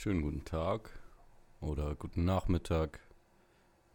[0.00, 0.90] Schönen guten Tag
[1.60, 3.00] oder guten Nachmittag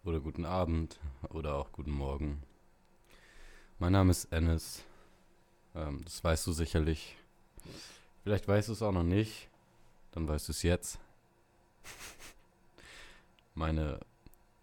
[0.03, 2.43] oder guten Abend oder auch guten Morgen.
[3.79, 4.83] Mein Name ist Ennis.
[5.73, 7.15] Ähm, das weißt du sicherlich.
[8.21, 9.47] Vielleicht weißt du es auch noch nicht.
[10.11, 10.99] Dann weißt du es jetzt.
[13.53, 14.01] Meine,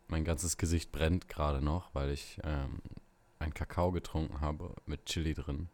[0.09, 2.81] mein ganzes Gesicht brennt gerade noch, weil ich ähm,
[3.39, 5.71] einen Kakao getrunken habe mit Chili drin.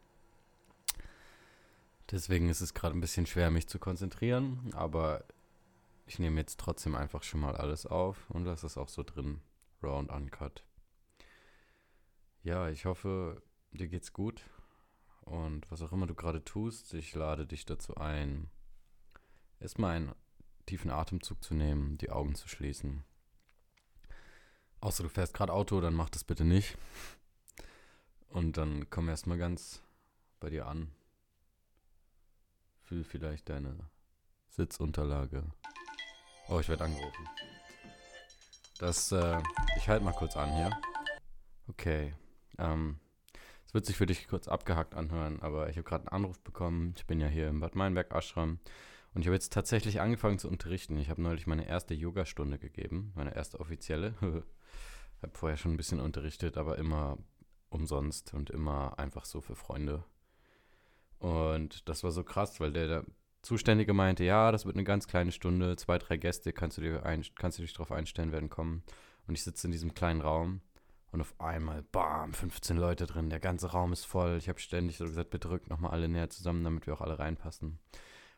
[2.09, 5.25] Deswegen ist es gerade ein bisschen schwer, mich zu konzentrieren, aber
[6.07, 9.41] ich nehme jetzt trotzdem einfach schon mal alles auf und lasse es auch so drin,
[9.83, 10.63] raw und uncut.
[12.43, 14.41] Ja, ich hoffe, dir geht's gut
[15.21, 18.49] und was auch immer du gerade tust, ich lade dich dazu ein,
[19.59, 20.15] erstmal einen
[20.65, 23.03] tiefen Atemzug zu nehmen, die Augen zu schließen.
[24.79, 26.77] Außer du fährst gerade Auto, dann mach das bitte nicht.
[28.29, 29.81] Und dann komm erstmal ganz
[30.39, 30.91] bei dir an.
[32.83, 33.89] Fühl vielleicht deine
[34.49, 35.43] Sitzunterlage.
[36.49, 37.27] Oh, ich werde angerufen.
[38.79, 39.41] Das, äh,
[39.75, 40.69] ich halte mal kurz an hier.
[41.67, 42.13] Okay.
[42.57, 42.99] Ähm,
[43.65, 46.93] es wird sich für dich kurz abgehackt anhören, aber ich habe gerade einen Anruf bekommen.
[46.95, 48.59] Ich bin ja hier im Bad Meinberg Ashram
[49.13, 50.97] und ich habe jetzt tatsächlich angefangen zu unterrichten.
[50.97, 54.13] Ich habe neulich meine erste Yogastunde gegeben, meine erste offizielle.
[55.21, 57.17] habe vorher schon ein bisschen unterrichtet, aber immer
[57.69, 60.05] umsonst und immer einfach so für Freunde.
[61.19, 63.05] Und das war so krass, weil der, der
[63.47, 67.05] Zuständige meinte, ja, das wird eine ganz kleine Stunde, zwei, drei Gäste, kannst du, dir
[67.05, 68.83] ein, kannst du dich darauf einstellen, werden kommen.
[69.25, 70.59] Und ich sitze in diesem kleinen Raum
[71.13, 74.35] und auf einmal, bam, 15 Leute drin, der ganze Raum ist voll.
[74.35, 77.19] Ich habe ständig so gesagt, bitte rückt nochmal alle näher zusammen, damit wir auch alle
[77.19, 77.79] reinpassen.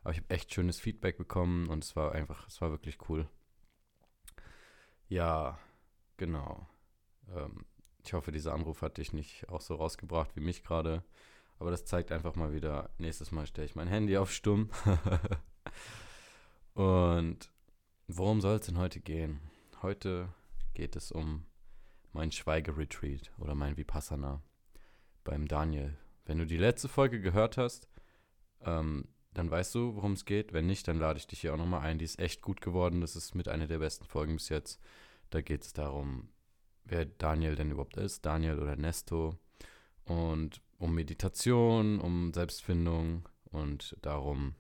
[0.04, 3.28] Aber ich habe echt schönes Feedback bekommen und es war einfach, es war wirklich cool.
[5.08, 5.58] Ja,
[6.18, 6.70] genau.
[7.36, 7.66] Ähm,
[8.06, 11.04] ich hoffe, dieser Anruf hat dich nicht auch so rausgebracht wie mich gerade.
[11.60, 14.70] Aber das zeigt einfach mal wieder, nächstes Mal stelle ich mein Handy auf stumm.
[16.74, 17.52] Und
[18.08, 19.42] worum soll es denn heute gehen?
[19.82, 20.34] Heute
[20.74, 21.46] geht es um
[22.14, 24.42] mein Schweigeretreat oder mein Vipassana
[25.26, 25.98] beim Daniel.
[26.26, 27.90] Wenn du die letzte Folge gehört hast,
[28.62, 30.54] ähm, dann weißt du, worum es geht.
[30.54, 32.00] Wenn nicht, dann lade ich dich hier auch nochmal ein.
[32.00, 33.02] Die ist echt gut geworden.
[33.02, 34.80] Das ist mit einer der besten Folgen bis jetzt.
[35.30, 36.30] Da geht es darum,
[36.86, 39.38] wer Daniel denn überhaupt ist, Daniel oder Nesto.
[40.06, 44.56] Und um Meditation, um Selbstfindung und darum,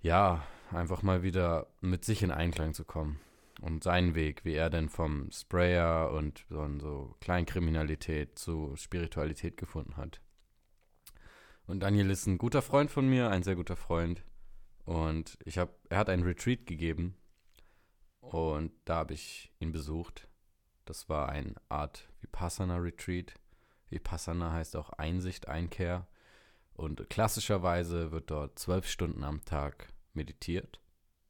[0.00, 3.20] ja, einfach mal wieder mit sich in Einklang zu kommen.
[3.60, 9.96] Und seinen Weg, wie er denn vom Sprayer und so, so Kleinkriminalität zu Spiritualität gefunden
[9.96, 10.20] hat.
[11.66, 14.24] Und Daniel ist ein guter Freund von mir, ein sehr guter Freund.
[14.84, 17.16] Und ich habe, er hat einen Retreat gegeben
[18.20, 20.28] und da habe ich ihn besucht.
[20.84, 23.34] Das war eine Art Vipassana Retreat.
[23.90, 26.06] Vipassana heißt auch Einsicht, Einkehr.
[26.74, 30.80] Und klassischerweise wird dort zwölf Stunden am Tag meditiert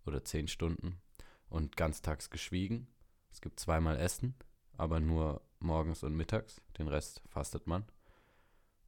[0.06, 1.00] oder zehn Stunden
[1.48, 2.86] und ganztags geschwiegen.
[3.30, 4.34] Es gibt zweimal Essen,
[4.76, 6.60] aber nur morgens und mittags.
[6.78, 7.84] Den Rest fastet man.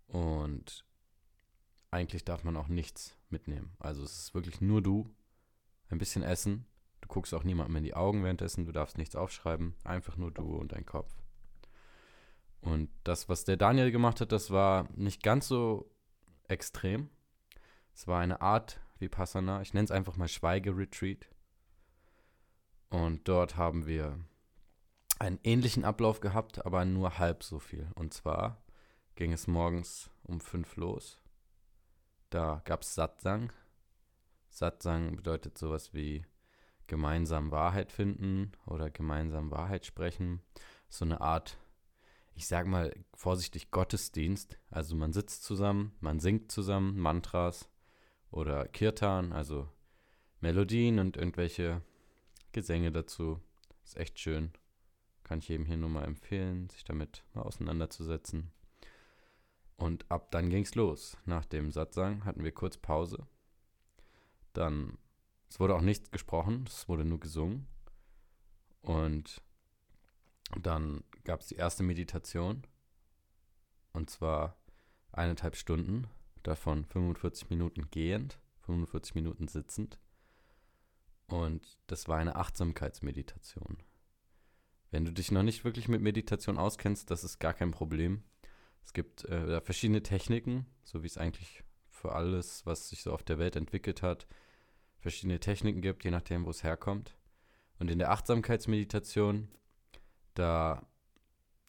[0.07, 0.85] Und
[1.91, 3.73] eigentlich darf man auch nichts mitnehmen.
[3.79, 5.09] Also es ist wirklich nur du,
[5.89, 6.67] ein bisschen Essen.
[7.01, 10.57] Du guckst auch niemandem in die Augen währenddessen, du darfst nichts aufschreiben, einfach nur du
[10.57, 11.15] und dein Kopf.
[12.61, 15.91] Und das, was der Daniel gemacht hat, das war nicht ganz so
[16.49, 17.11] extrem.
[17.95, 19.63] Es war eine Art Vipassana.
[19.63, 21.29] Ich nenne es einfach mal Schweigeretreat.
[22.89, 24.19] Und dort haben wir
[25.19, 27.89] einen ähnlichen Ablauf gehabt, aber nur halb so viel.
[27.95, 28.63] Und zwar
[29.15, 31.19] ging es morgens um fünf los.
[32.31, 33.53] Da gab es Satsang.
[34.51, 36.25] Satsang bedeutet sowas wie
[36.87, 40.43] gemeinsam Wahrheit finden oder gemeinsam Wahrheit sprechen.
[40.89, 41.59] So eine Art
[42.37, 44.59] ich sage mal vorsichtig, Gottesdienst.
[44.71, 47.71] Also man sitzt zusammen, man singt zusammen Mantras
[48.31, 49.69] oder Kirtan, also
[50.41, 51.83] Melodien und irgendwelche
[52.53, 53.41] Gesänge dazu.
[53.85, 54.53] Ist echt schön.
[55.25, 58.53] Kann ich jedem hier nur mal empfehlen, sich damit mal auseinanderzusetzen.
[59.77, 61.17] Und ab dann ging es los.
[61.25, 63.27] Nach dem Satzang hatten wir kurz Pause.
[64.53, 64.99] Dann,
[65.49, 67.67] es wurde auch nichts gesprochen, es wurde nur gesungen.
[68.83, 69.43] Und
[70.55, 72.67] dann gab es die erste Meditation.
[73.93, 74.57] Und zwar
[75.13, 76.07] eineinhalb Stunden,
[76.43, 79.99] davon 45 Minuten gehend, 45 Minuten sitzend.
[81.27, 83.79] Und das war eine Achtsamkeitsmeditation.
[84.91, 88.23] Wenn du dich noch nicht wirklich mit Meditation auskennst, das ist gar kein Problem.
[88.85, 93.25] Es gibt äh, verschiedene Techniken, so wie es eigentlich für alles, was sich so auf
[93.25, 94.29] der Welt entwickelt hat,
[94.99, 97.17] verschiedene Techniken gibt, je nachdem, wo es herkommt.
[97.79, 99.49] Und in der Achtsamkeitsmeditation,
[100.39, 100.87] da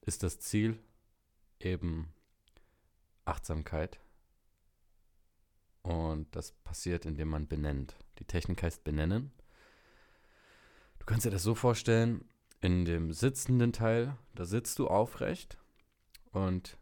[0.01, 0.77] ist das Ziel
[1.59, 2.13] eben
[3.25, 3.99] Achtsamkeit.
[5.81, 7.95] Und das passiert, indem man benennt.
[8.19, 9.31] Die Technik heißt benennen.
[10.99, 12.25] Du kannst dir das so vorstellen,
[12.59, 15.57] in dem sitzenden Teil, da sitzt du aufrecht
[16.31, 16.77] und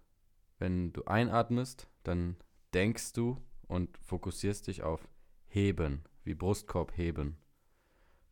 [0.58, 2.38] wenn du einatmest, dann
[2.74, 5.08] denkst du und fokussierst dich auf
[5.48, 7.38] heben, wie Brustkorb heben.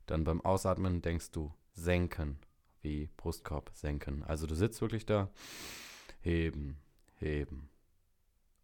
[0.05, 2.39] Dann beim Ausatmen denkst du senken,
[2.83, 4.23] wie Brustkorb senken.
[4.23, 5.29] Also du sitzt wirklich da,
[6.21, 6.77] heben,
[7.19, 7.69] heben.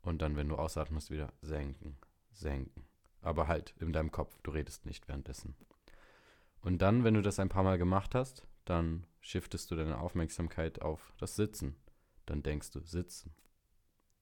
[0.01, 1.97] Und dann, wenn du ausatmest, wieder senken,
[2.31, 2.85] senken.
[3.21, 5.55] Aber halt in deinem Kopf, du redest nicht währenddessen.
[6.61, 10.81] Und dann, wenn du das ein paar Mal gemacht hast, dann shiftest du deine Aufmerksamkeit
[10.81, 11.75] auf das Sitzen.
[12.25, 13.33] Dann denkst du sitzen,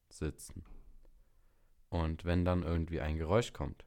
[0.10, 0.64] sitzen.
[1.90, 3.86] Und wenn dann irgendwie ein Geräusch kommt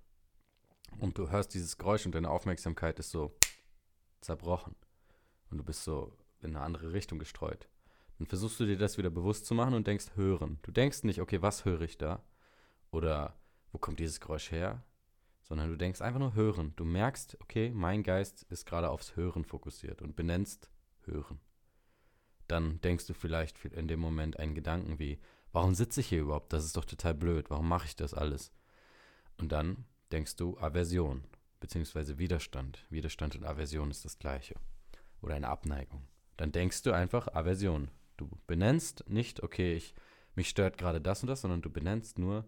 [0.99, 3.37] und du hörst dieses Geräusch und deine Aufmerksamkeit ist so
[4.21, 4.75] zerbrochen
[5.51, 6.13] und du bist so
[6.43, 7.69] in eine andere Richtung gestreut,
[8.19, 10.59] dann versuchst du dir das wieder bewusst zu machen und denkst hören.
[10.63, 12.23] Du denkst nicht, okay, was höre ich da?
[12.91, 13.35] Oder
[13.73, 14.85] wo kommt dieses Geräusch her?
[15.43, 16.75] Sondern du denkst einfach nur hören.
[16.77, 20.71] Du merkst, okay, mein Geist ist gerade aufs Hören fokussiert und benennst
[21.07, 21.41] hören.
[22.47, 25.19] Dann denkst du vielleicht in dem Moment einen Gedanken wie,
[25.53, 26.53] warum sitze ich hier überhaupt?
[26.53, 27.49] Das ist doch total blöd.
[27.49, 28.53] Warum mache ich das alles?
[29.39, 31.25] Und dann denkst du Aversion
[31.61, 32.85] beziehungsweise Widerstand.
[32.91, 34.57] Widerstand und Aversion ist das gleiche.
[35.23, 36.07] Oder eine Abneigung.
[36.37, 37.91] Dann denkst du einfach Aversion.
[38.17, 39.95] Du benennst nicht, okay, ich,
[40.35, 42.47] mich stört gerade das und das, sondern du benennst nur,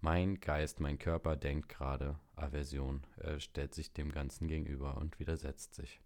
[0.00, 3.06] mein Geist, mein Körper denkt gerade Aversion.
[3.16, 6.00] Er stellt sich dem Ganzen gegenüber und widersetzt sich.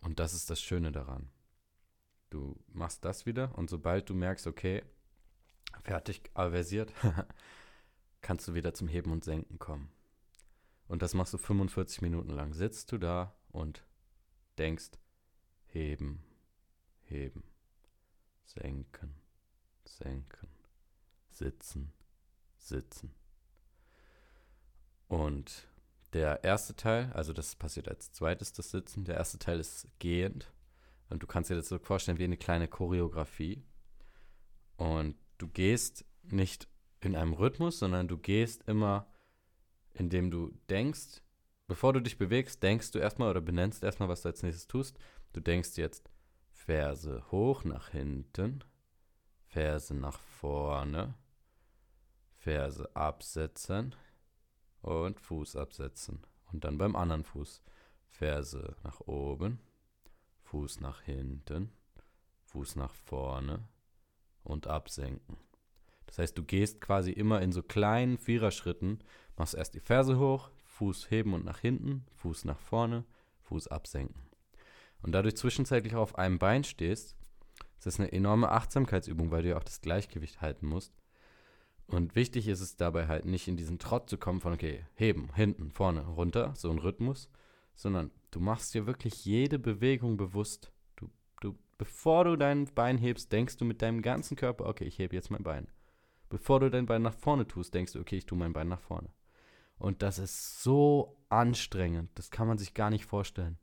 [0.00, 1.30] Und das ist das Schöne daran.
[2.30, 4.82] Du machst das wieder und sobald du merkst, okay,
[5.82, 6.92] fertig aversiert,
[8.22, 9.90] kannst du wieder zum Heben und Senken kommen.
[10.88, 12.54] Und das machst du 45 Minuten lang.
[12.54, 13.84] Sitzt du da und
[14.58, 14.90] denkst,
[15.66, 16.22] heben,
[17.02, 17.42] heben,
[18.44, 19.14] senken,
[19.84, 20.48] senken,
[21.30, 21.92] sitzen,
[22.58, 23.14] sitzen.
[25.08, 25.68] Und
[26.12, 29.04] der erste Teil, also das passiert als zweites, das Sitzen.
[29.04, 30.52] Der erste Teil ist gehend.
[31.10, 33.64] Und du kannst dir das so vorstellen wie eine kleine Choreografie.
[34.76, 36.68] Und du gehst nicht
[37.00, 39.06] in einem Rhythmus, sondern du gehst immer,
[39.92, 41.20] indem du denkst,
[41.66, 44.98] bevor du dich bewegst, denkst du erstmal oder benennst erstmal, was du als nächstes tust.
[45.32, 46.10] Du denkst jetzt
[46.50, 48.64] Ferse hoch nach hinten,
[49.46, 51.14] Ferse nach vorne,
[52.30, 53.94] Ferse absetzen
[54.82, 56.26] und Fuß absetzen.
[56.52, 57.62] Und dann beim anderen Fuß
[58.06, 59.60] Ferse nach oben,
[60.42, 61.72] Fuß nach hinten,
[62.44, 63.68] Fuß nach vorne
[64.42, 65.36] und absenken.
[66.06, 69.02] Das heißt, du gehst quasi immer in so kleinen Viererschritten,
[69.36, 73.04] machst erst die Ferse hoch, Fuß heben und nach hinten, Fuß nach vorne,
[73.42, 74.20] Fuß absenken.
[75.02, 77.16] Und dadurch zwischenzeitlich auf einem Bein stehst,
[77.76, 80.92] ist das eine enorme Achtsamkeitsübung, weil du ja auch das Gleichgewicht halten musst.
[81.86, 85.30] Und wichtig ist es dabei halt nicht in diesen Trott zu kommen von, okay, heben,
[85.34, 87.28] hinten, vorne, runter, so ein Rhythmus,
[87.74, 90.72] sondern du machst dir wirklich jede Bewegung bewusst.
[90.96, 91.10] Du,
[91.40, 95.14] du, bevor du dein Bein hebst, denkst du mit deinem ganzen Körper, okay, ich hebe
[95.14, 95.68] jetzt mein Bein.
[96.30, 98.80] Bevor du dein Bein nach vorne tust, denkst du, okay, ich tue mein Bein nach
[98.80, 99.10] vorne.
[99.78, 103.58] Und das ist so anstrengend, das kann man sich gar nicht vorstellen.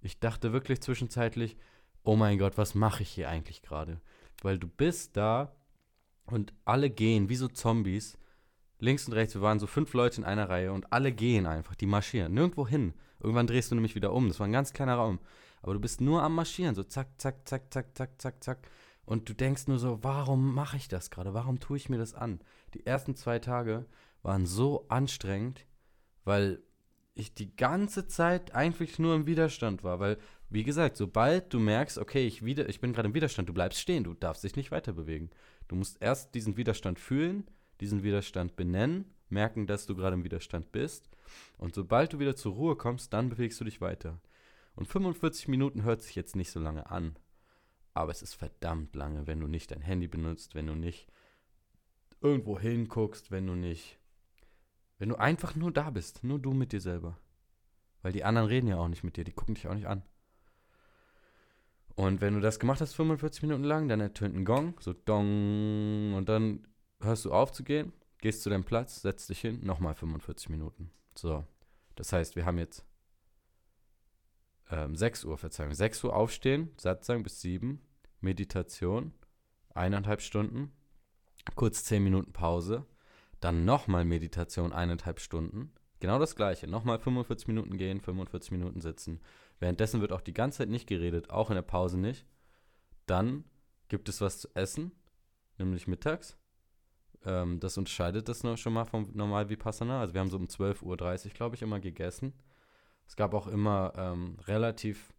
[0.00, 1.56] Ich dachte wirklich zwischenzeitlich,
[2.04, 4.00] oh mein Gott, was mache ich hier eigentlich gerade?
[4.42, 5.56] Weil du bist da
[6.26, 8.16] und alle gehen wie so Zombies.
[8.80, 11.74] Links und rechts, wir waren so fünf Leute in einer Reihe und alle gehen einfach,
[11.74, 12.94] die marschieren, nirgendwo hin.
[13.18, 15.18] Irgendwann drehst du nämlich wieder um, das war ein ganz kleiner Raum.
[15.62, 18.70] Aber du bist nur am Marschieren, so zack, zack, zack, zack, zack, zack, zack.
[19.04, 21.34] Und du denkst nur so, warum mache ich das gerade?
[21.34, 22.40] Warum tue ich mir das an?
[22.74, 23.86] Die ersten zwei Tage
[24.22, 25.66] waren so anstrengend,
[26.24, 26.62] weil
[27.14, 29.98] ich die ganze Zeit eigentlich nur im Widerstand war.
[29.98, 30.18] Weil,
[30.50, 33.80] wie gesagt, sobald du merkst, okay, ich, wieder, ich bin gerade im Widerstand, du bleibst
[33.80, 35.30] stehen, du darfst dich nicht weiter bewegen.
[35.66, 37.44] Du musst erst diesen Widerstand fühlen,
[37.80, 41.08] diesen Widerstand benennen, merken, dass du gerade im Widerstand bist.
[41.58, 44.20] Und sobald du wieder zur Ruhe kommst, dann bewegst du dich weiter.
[44.74, 47.16] Und 45 Minuten hört sich jetzt nicht so lange an.
[47.94, 51.08] Aber es ist verdammt lange, wenn du nicht dein Handy benutzt, wenn du nicht
[52.20, 53.97] irgendwo hinguckst, wenn du nicht.
[54.98, 57.18] Wenn du einfach nur da bist, nur du mit dir selber.
[58.02, 60.02] Weil die anderen reden ja auch nicht mit dir, die gucken dich auch nicht an.
[61.94, 66.14] Und wenn du das gemacht hast 45 Minuten lang, dann ertönt ein Gong, so dong,
[66.14, 66.66] und dann
[67.00, 70.92] hörst du auf zu gehen, gehst zu deinem Platz, setzt dich hin, nochmal 45 Minuten.
[71.16, 71.44] So,
[71.96, 72.84] das heißt, wir haben jetzt
[74.70, 77.80] ähm, 6 Uhr, Verzeihung, 6 Uhr aufstehen, Satz sagen bis 7,
[78.20, 79.12] Meditation,
[79.74, 80.72] eineinhalb Stunden,
[81.54, 82.86] kurz zehn Minuten Pause,
[83.40, 89.20] dann nochmal Meditation, eineinhalb Stunden, genau das gleiche, nochmal 45 Minuten gehen, 45 Minuten sitzen.
[89.60, 92.26] Währenddessen wird auch die ganze Zeit nicht geredet, auch in der Pause nicht.
[93.06, 93.44] Dann
[93.88, 94.92] gibt es was zu essen,
[95.58, 96.36] nämlich mittags.
[97.24, 100.00] Ähm, das unterscheidet das schon mal vom normal Vipassana.
[100.00, 100.82] Also wir haben so um 12.30
[101.26, 102.32] Uhr, glaube ich, immer gegessen.
[103.06, 105.12] Es gab auch immer ähm, relativ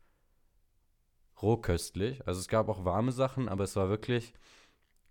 [1.41, 2.25] rohköstlich.
[2.27, 4.33] Also es gab auch warme Sachen, aber es war wirklich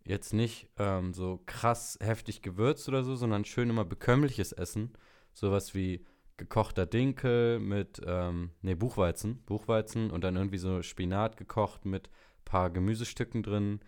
[0.08, 4.92] jetzt nicht ähm, so krass heftig gewürzt oder so, sondern schön immer bekömmliches Essen.
[5.32, 6.04] Sowas wie
[6.38, 9.42] gekochter Dinkel mit, ähm, nee, Buchweizen.
[9.44, 12.08] Buchweizen und dann irgendwie so Spinat gekocht mit
[12.44, 13.80] paar Gemüsestücken drin.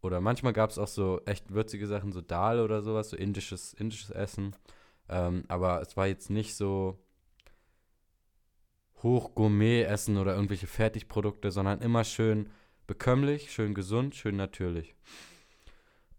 [0.00, 3.74] Oder manchmal gab es auch so echt würzige Sachen, so Dal oder sowas, so indisches,
[3.74, 4.56] indisches Essen.
[5.08, 6.98] Ähm, aber es war jetzt nicht so
[9.02, 12.50] Hochgourmet-Essen oder irgendwelche Fertigprodukte, sondern immer schön
[12.86, 14.94] bekömmlich, schön gesund, schön natürlich.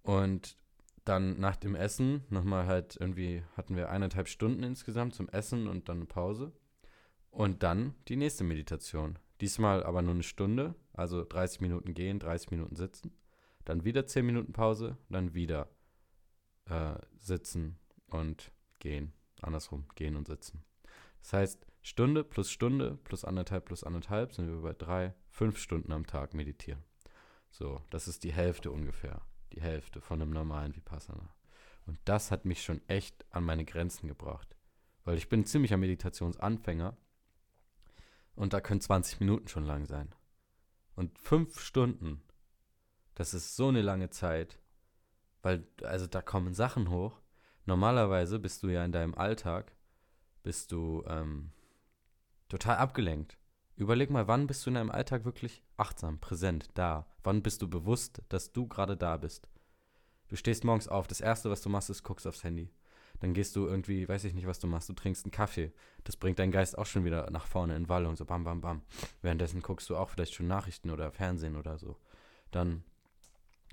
[0.08, 0.58] Und
[1.04, 5.90] dann nach dem Essen nochmal halt irgendwie hatten wir eineinhalb Stunden insgesamt zum Essen und
[5.90, 6.54] dann eine Pause.
[7.30, 9.20] Und dann die nächste Meditation.
[9.42, 13.12] Diesmal aber nur eine Stunde, also 30 Minuten gehen, 30 Minuten sitzen.
[13.66, 15.68] Dann wieder 10 Minuten Pause, dann wieder
[16.70, 19.12] äh, sitzen und gehen.
[19.42, 20.64] Andersrum, gehen und sitzen.
[21.20, 25.92] Das heißt, Stunde plus Stunde plus anderthalb plus anderthalb sind wir bei drei, fünf Stunden
[25.92, 26.82] am Tag meditieren.
[27.52, 29.22] So, das ist die Hälfte ungefähr.
[29.54, 31.34] Die Hälfte von einem normalen Vipassana.
[31.86, 34.56] Und das hat mich schon echt an meine Grenzen gebracht.
[35.04, 36.98] Weil ich bin ein ziemlicher Meditationsanfänger.
[38.36, 40.13] Und da können 20 Minuten schon lang sein.
[40.96, 42.22] Und fünf Stunden,
[43.16, 44.60] das ist so eine lange Zeit.
[45.42, 47.22] Weil, also da kommen Sachen hoch.
[47.66, 49.75] Normalerweise bist du ja in deinem Alltag,
[50.44, 51.51] bist du ähm,
[52.50, 53.38] total abgelenkt.
[53.77, 57.05] Überleg mal, wann bist du in deinem Alltag wirklich achtsam, präsent, da?
[57.24, 59.48] Wann bist du bewusst, dass du gerade da bist?
[60.29, 62.72] Du stehst morgens auf, das Erste, was du machst, ist, guckst aufs Handy.
[63.19, 65.72] Dann gehst du irgendwie, weiß ich nicht, was du machst, du trinkst einen Kaffee.
[66.03, 68.81] Das bringt deinen Geist auch schon wieder nach vorne in Wallung, so bam, bam, bam.
[69.22, 71.98] Währenddessen guckst du auch vielleicht schon Nachrichten oder Fernsehen oder so.
[72.50, 72.84] Dann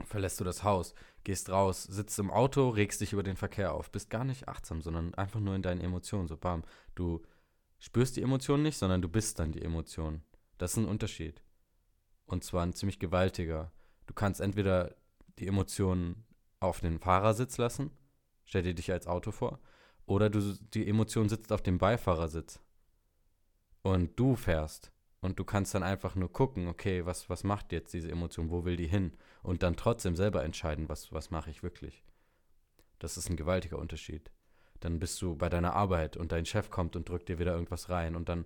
[0.04, 0.94] verlässt du das Haus,
[1.24, 4.82] gehst raus, sitzt im Auto, regst dich über den Verkehr auf, bist gar nicht achtsam,
[4.82, 6.62] sondern einfach nur in deinen Emotionen, so bam.
[6.94, 7.22] Du
[7.84, 10.22] spürst die Emotion nicht, sondern du bist dann die Emotion.
[10.56, 11.42] Das ist ein Unterschied.
[12.24, 13.72] Und zwar ein ziemlich gewaltiger.
[14.06, 14.94] Du kannst entweder
[15.38, 16.24] die Emotionen
[16.60, 17.90] auf den Fahrersitz lassen,
[18.46, 19.60] stell dir dich als Auto vor,
[20.06, 22.58] oder du, die Emotion sitzt auf dem Beifahrersitz.
[23.82, 24.90] Und du fährst.
[25.20, 28.64] Und du kannst dann einfach nur gucken, okay, was, was macht jetzt diese Emotion, wo
[28.64, 29.14] will die hin?
[29.42, 32.02] Und dann trotzdem selber entscheiden, was, was mache ich wirklich.
[32.98, 34.30] Das ist ein gewaltiger Unterschied
[34.84, 37.88] dann bist du bei deiner Arbeit und dein Chef kommt und drückt dir wieder irgendwas
[37.88, 38.44] rein und dann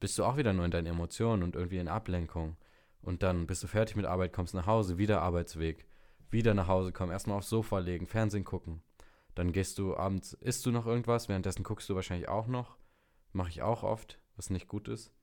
[0.00, 2.58] bist du auch wieder nur in deinen Emotionen und irgendwie in Ablenkung.
[3.00, 5.86] Und dann bist du fertig mit Arbeit, kommst nach Hause, wieder Arbeitsweg,
[6.28, 8.82] wieder nach Hause kommen, erstmal aufs Sofa legen, Fernsehen gucken.
[9.34, 12.76] Dann gehst du abends, isst du noch irgendwas, währenddessen guckst du wahrscheinlich auch noch.
[13.32, 15.14] Mache ich auch oft, was nicht gut ist.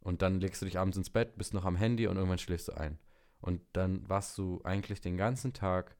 [0.00, 2.68] Und dann legst du dich abends ins Bett, bist noch am Handy und irgendwann schläfst
[2.68, 2.98] du ein.
[3.40, 5.96] Und dann warst du eigentlich den ganzen Tag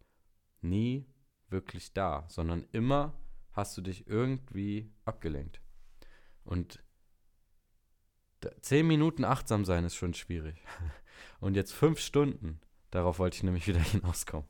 [0.60, 1.06] nie
[1.48, 3.14] wirklich da, sondern immer
[3.52, 5.60] hast du dich irgendwie abgelenkt.
[6.44, 6.82] Und
[8.60, 10.64] zehn Minuten achtsam sein ist schon schwierig.
[11.40, 14.48] Und jetzt fünf Stunden, darauf wollte ich nämlich wieder hinauskommen.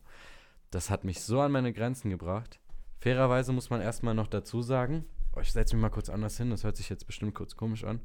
[0.70, 2.60] Das hat mich so an meine Grenzen gebracht.
[3.00, 5.04] Fairerweise muss man erstmal noch dazu sagen,
[5.34, 7.84] oh, ich setze mich mal kurz anders hin, das hört sich jetzt bestimmt kurz komisch
[7.84, 8.00] an.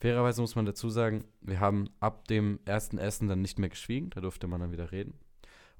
[0.00, 4.10] Fairerweise muss man dazu sagen, wir haben ab dem ersten Essen dann nicht mehr geschwiegen,
[4.10, 5.14] da durfte man dann wieder reden.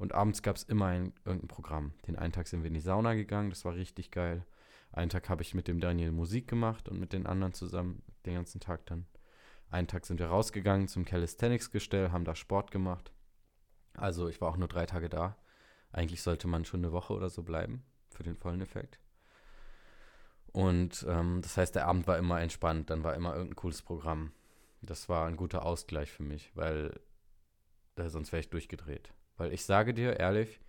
[0.02, 1.94] Und abends gab es immer ein, irgendein Programm.
[2.08, 4.44] Den einen Tag sind wir in die Sauna gegangen, das war richtig geil.
[4.90, 8.34] Einen Tag habe ich mit dem Daniel Musik gemacht und mit den anderen zusammen den
[8.34, 9.06] ganzen Tag dann.
[9.70, 13.12] Einen Tag sind wir rausgegangen zum Calisthenics-Gestell, haben da Sport gemacht.
[13.94, 15.36] Also ich war auch nur drei Tage da.
[15.92, 18.98] Eigentlich sollte man schon eine Woche oder so bleiben für den vollen Effekt.
[20.50, 24.32] Und ähm, das heißt, der Abend war immer entspannt, dann war immer irgendein cooles Programm.
[24.80, 26.98] Das war ein guter Ausgleich für mich, weil
[27.94, 29.14] äh, sonst wäre ich durchgedreht.
[29.36, 30.60] Weil ich sage dir ehrlich,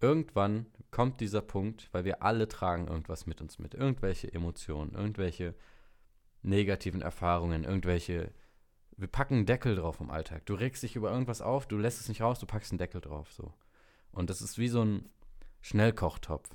[0.00, 3.74] irgendwann kommt dieser Punkt, weil wir alle tragen irgendwas mit uns mit.
[3.74, 5.54] Irgendwelche Emotionen, irgendwelche
[6.42, 8.32] negativen Erfahrungen, irgendwelche.
[8.96, 10.44] Wir packen einen Deckel drauf im Alltag.
[10.46, 13.00] Du regst dich über irgendwas auf, du lässt es nicht raus, du packst einen Deckel
[13.00, 13.32] drauf.
[13.32, 13.54] So.
[14.10, 15.08] Und das ist wie so ein
[15.62, 16.50] Schnellkochtopf.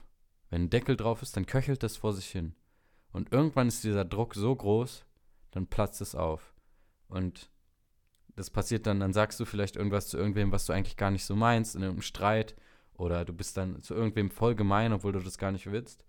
[0.49, 2.55] Wenn ein Deckel drauf ist, dann köchelt das vor sich hin.
[3.11, 5.05] Und irgendwann ist dieser Druck so groß,
[5.51, 6.53] dann platzt es auf.
[7.07, 7.49] Und
[8.37, 11.25] das passiert dann, dann sagst du vielleicht irgendwas zu irgendwem, was du eigentlich gar nicht
[11.25, 12.55] so meinst, in einem Streit.
[12.93, 16.05] Oder du bist dann zu irgendwem voll gemein, obwohl du das gar nicht willst.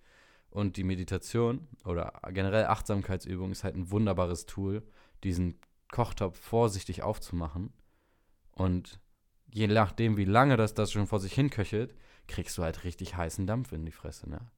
[0.51, 4.83] Und die Meditation oder generell Achtsamkeitsübung ist halt ein wunderbares Tool,
[5.25, 5.59] diesen
[5.91, 7.73] Kochtopf vorsichtig aufzumachen.
[8.53, 9.01] Und
[9.51, 11.95] je nachdem, wie lange das, das schon vor sich hin köchelt,
[12.27, 14.51] kriegst du halt richtig heißen Dampf in die Fresse, ne?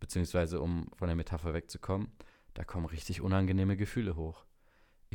[0.00, 2.08] Beziehungsweise, um von der Metapher wegzukommen,
[2.54, 4.46] da kommen richtig unangenehme Gefühle hoch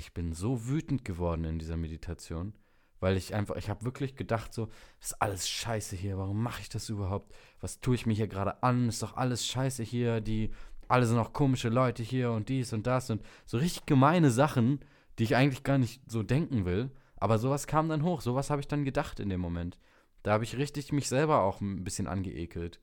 [0.02, 2.54] ich bin so wütend geworden in dieser Meditation,
[3.00, 4.68] Weil ich einfach, ich habe wirklich gedacht, so,
[5.00, 7.34] das ist alles scheiße hier, warum mache ich das überhaupt?
[7.60, 8.90] Was tue ich mir hier gerade an?
[8.90, 10.52] Ist doch alles scheiße hier, die,
[10.88, 14.80] alle sind auch komische Leute hier und dies und das und so richtig gemeine Sachen,
[15.18, 16.92] die ich eigentlich gar nicht so denken will.
[17.16, 19.78] Aber sowas kam dann hoch, sowas habe ich dann gedacht in dem Moment.
[20.24, 22.80] Da habe ich richtig mich selber auch ein bisschen angeekelt.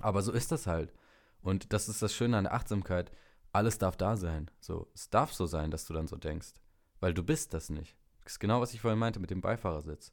[0.00, 0.92] Aber so ist das halt.
[1.40, 3.10] Und das ist das Schöne an der Achtsamkeit.
[3.52, 4.50] Alles darf da sein.
[4.60, 6.54] So, es darf so sein, dass du dann so denkst.
[7.00, 7.96] Weil du bist das nicht.
[8.24, 10.12] Das ist genau, was ich vorhin meinte mit dem Beifahrersitz.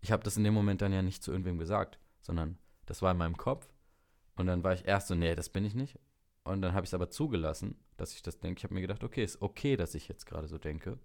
[0.00, 3.12] Ich habe das in dem Moment dann ja nicht zu irgendwem gesagt, sondern das war
[3.12, 3.68] in meinem Kopf.
[4.36, 5.98] Und dann war ich erst so, nee, das bin ich nicht.
[6.44, 8.58] Und dann habe ich es aber zugelassen, dass ich das denke.
[8.58, 10.98] Ich habe mir gedacht, okay, ist okay, dass ich jetzt gerade so denke.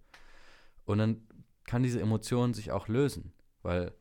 [0.86, 1.28] Und dann
[1.63, 3.94] kann diese Emotion sich auch lösen, weil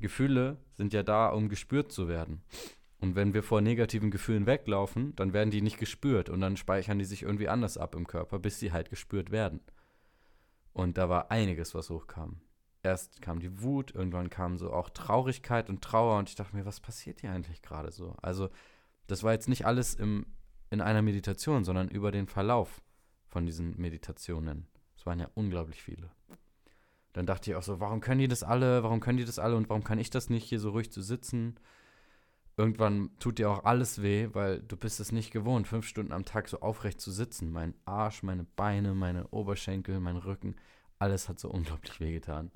[0.00, 2.42] Gefühle sind ja da, um gespürt zu werden.
[3.00, 6.98] Und wenn wir vor negativen Gefühlen weglaufen, dann werden die nicht gespürt und dann speichern
[6.98, 9.60] die sich irgendwie anders ab im Körper, bis sie halt gespürt werden.
[10.72, 12.40] Und da war einiges, was hochkam.
[12.82, 16.64] Erst kam die Wut, irgendwann kam so auch Traurigkeit und Trauer und ich dachte mir,
[16.64, 18.14] was passiert hier eigentlich gerade so?
[18.22, 18.50] Also,
[19.06, 20.26] das war jetzt nicht alles im,
[20.70, 22.82] in einer Meditation, sondern über den Verlauf
[23.26, 24.66] von diesen Meditationen.
[24.96, 26.10] Es waren ja unglaublich viele.
[27.12, 28.82] Dann dachte ich auch so, warum können die das alle?
[28.82, 31.02] Warum können die das alle und warum kann ich das nicht, hier so ruhig zu
[31.02, 31.58] sitzen?
[32.58, 36.24] Irgendwann tut dir auch alles weh, weil du bist es nicht gewohnt, fünf Stunden am
[36.24, 37.50] Tag so aufrecht zu sitzen.
[37.50, 40.56] Mein Arsch, meine Beine, meine Oberschenkel, mein Rücken,
[40.98, 42.50] alles hat so unglaublich weh getan.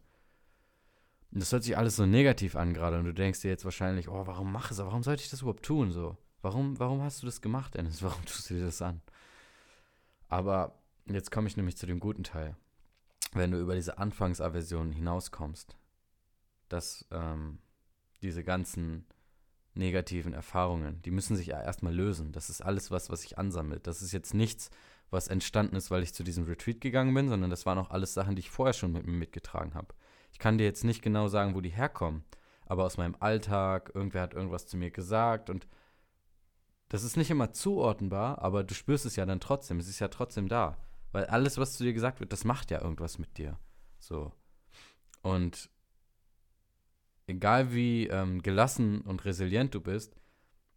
[1.31, 4.09] Und das hört sich alles so negativ an gerade und du denkst dir jetzt wahrscheinlich,
[4.09, 4.79] oh, warum mach es?
[4.79, 5.91] Warum sollte ich das überhaupt tun?
[5.91, 8.03] So, warum, warum hast du das gemacht, Dennis?
[8.03, 9.01] Warum tust du dir das an?
[10.29, 10.75] Aber
[11.07, 12.57] jetzt komme ich nämlich zu dem guten Teil
[13.33, 15.77] wenn du über diese Anfangsaversion hinauskommst,
[16.69, 17.59] dass ähm,
[18.23, 19.07] diese ganzen
[19.75, 22.33] negativen Erfahrungen, die müssen sich ja erstmal lösen.
[22.33, 23.87] Das ist alles was, was sich ansammelt.
[23.87, 24.71] Das ist jetzt nichts,
[25.11, 28.15] was entstanden ist, weil ich zu diesem Retreat gegangen bin, sondern das waren auch alles
[28.15, 29.95] Sachen, die ich vorher schon mit mir mitgetragen habe.
[30.33, 32.25] Ich kann dir jetzt nicht genau sagen, wo die herkommen,
[32.67, 35.67] aber aus meinem Alltag, irgendwer hat irgendwas zu mir gesagt und
[36.89, 39.79] das ist nicht immer zuordnenbar, aber du spürst es ja dann trotzdem.
[39.79, 40.77] Es ist ja trotzdem da.
[41.11, 43.59] Weil alles, was zu dir gesagt wird, das macht ja irgendwas mit dir.
[43.99, 44.31] So.
[45.23, 45.71] Und
[47.27, 50.15] egal wie ähm, gelassen und resilient du bist,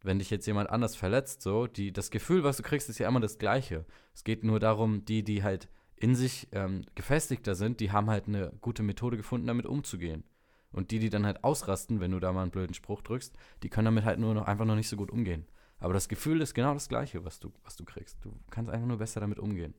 [0.04, 3.08] wenn dich jetzt jemand anders verletzt, so, die, das Gefühl, was du kriegst, ist ja
[3.08, 3.86] immer das Gleiche.
[4.14, 8.28] Es geht nur darum, die, die halt in sich ähm, gefestigter sind, die haben halt
[8.28, 10.24] eine gute Methode gefunden, damit umzugehen.
[10.72, 13.70] Und die, die dann halt ausrasten, wenn du da mal einen blöden Spruch drückst, die
[13.70, 15.48] können damit halt nur noch einfach noch nicht so gut umgehen.
[15.80, 18.24] Aber das Gefühl ist genau das Gleiche, was du, was du kriegst.
[18.24, 19.74] Du kannst einfach nur besser damit umgehen.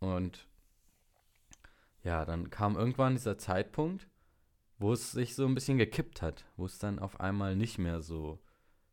[0.00, 0.48] Und
[2.02, 4.08] ja, dann kam irgendwann dieser Zeitpunkt,
[4.80, 8.00] wo es sich so ein bisschen gekippt hat, wo es dann auf einmal nicht mehr
[8.00, 8.40] so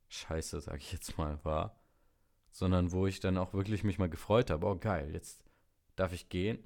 [0.09, 1.79] scheiße, sag ich jetzt mal, war,
[2.51, 5.43] sondern wo ich dann auch wirklich mich mal gefreut habe, oh geil, jetzt
[5.95, 6.59] darf ich gehen.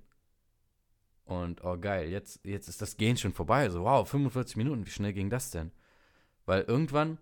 [1.24, 3.70] Und oh geil, jetzt, jetzt ist das Gehen schon vorbei.
[3.70, 5.72] So, wow, 45 Minuten, wie schnell ging das denn?
[6.46, 7.20] Weil irgendwann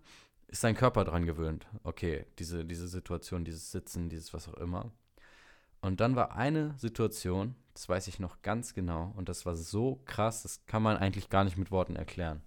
[0.48, 1.66] ist dein Körper dran gewöhnt.
[1.84, 4.90] Okay, diese, diese Situation, dieses Sitzen, dieses was auch immer.
[5.82, 10.02] Und dann war eine Situation, das weiß ich noch ganz genau, und das war so
[10.04, 12.42] krass, das kann man eigentlich gar nicht mit Worten erklären.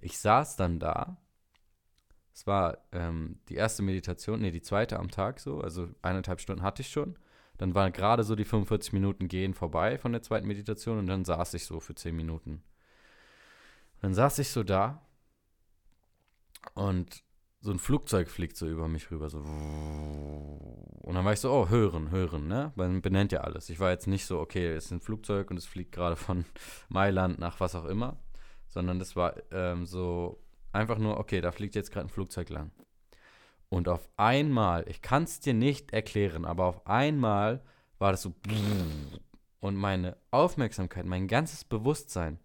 [0.00, 1.18] Ich saß dann da,
[2.34, 6.64] es war ähm, die erste Meditation, nee, die zweite am Tag so, also eineinhalb Stunden
[6.64, 7.16] hatte ich schon.
[7.58, 11.24] Dann waren gerade so die 45 Minuten gehen vorbei von der zweiten Meditation und dann
[11.24, 12.64] saß ich so für 10 Minuten.
[14.00, 15.00] dann saß ich so da
[16.74, 17.22] und
[17.66, 19.38] so ein Flugzeug fliegt so über mich rüber, so.
[19.38, 22.72] Und dann war ich so, oh, hören, hören, ne?
[22.76, 23.68] Man benennt ja alles.
[23.68, 26.44] Ich war jetzt nicht so, okay, es ist ein Flugzeug und es fliegt gerade von
[26.88, 28.18] Mailand nach was auch immer,
[28.68, 30.40] sondern das war ähm, so
[30.72, 32.70] einfach nur, okay, da fliegt jetzt gerade ein Flugzeug lang.
[33.68, 37.62] Und auf einmal, ich kann es dir nicht erklären, aber auf einmal
[37.98, 38.34] war das so.
[39.60, 42.38] Und meine Aufmerksamkeit, mein ganzes Bewusstsein,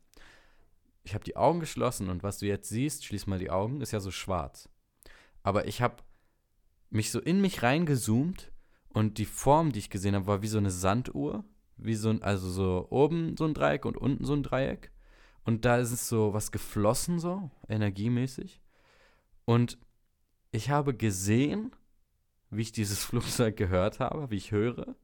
[1.03, 3.91] ich habe die Augen geschlossen und was du jetzt siehst, schließ mal die Augen, ist
[3.91, 4.70] ja so schwarz.
[5.43, 5.97] Aber ich habe
[6.89, 8.51] mich so in mich reingezoomt
[8.89, 11.43] und die Form, die ich gesehen habe, war wie so eine Sanduhr.
[11.77, 14.91] Wie so ein, also so oben so ein Dreieck und unten so ein Dreieck.
[15.43, 18.61] Und da ist es so was geflossen, so, energiemäßig.
[19.45, 19.79] Und
[20.51, 21.75] ich habe gesehen,
[22.51, 24.95] wie ich dieses Flugzeug gehört habe, wie ich höre.